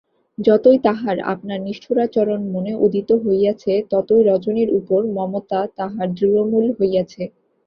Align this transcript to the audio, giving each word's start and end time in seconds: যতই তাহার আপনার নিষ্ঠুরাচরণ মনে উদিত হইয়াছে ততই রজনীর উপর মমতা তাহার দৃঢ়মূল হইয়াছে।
যতই 0.37 0.77
তাহার 0.83 1.17
আপনার 1.33 1.59
নিষ্ঠুরাচরণ 1.61 2.41
মনে 2.53 2.73
উদিত 2.85 3.09
হইয়াছে 3.23 3.73
ততই 3.91 4.21
রজনীর 4.29 4.69
উপর 4.79 4.99
মমতা 5.15 5.59
তাহার 5.77 6.07
দৃঢ়মূল 6.17 6.65
হইয়াছে। 6.77 7.23